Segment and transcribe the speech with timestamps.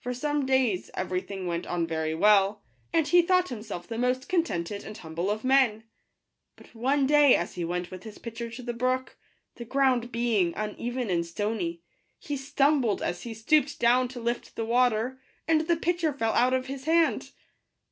[0.00, 4.28] For some days every thing went on very well, and he thought himself the most
[4.28, 5.84] contented and humble of men;
[6.56, 9.16] but one day, as he went with his pitcher to the brook,
[9.54, 11.80] the ground being uneven and stony,
[12.18, 16.54] he stumbled as he stooped down to lift the water, and the pitcher fell out
[16.54, 17.30] of his hand.